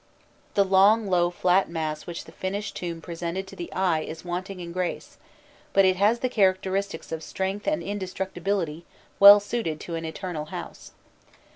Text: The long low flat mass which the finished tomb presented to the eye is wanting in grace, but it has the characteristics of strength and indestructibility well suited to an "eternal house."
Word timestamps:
The 0.55 0.63
long 0.65 1.11
low 1.11 1.29
flat 1.29 1.69
mass 1.69 2.07
which 2.07 2.25
the 2.25 2.31
finished 2.31 2.75
tomb 2.75 3.01
presented 3.01 3.45
to 3.45 3.55
the 3.55 3.71
eye 3.71 3.99
is 3.99 4.25
wanting 4.25 4.59
in 4.59 4.71
grace, 4.71 5.17
but 5.73 5.85
it 5.85 5.95
has 5.97 6.21
the 6.21 6.27
characteristics 6.27 7.11
of 7.11 7.21
strength 7.21 7.67
and 7.67 7.83
indestructibility 7.83 8.83
well 9.19 9.39
suited 9.39 9.79
to 9.81 9.93
an 9.93 10.03
"eternal 10.05 10.45
house." 10.45 10.93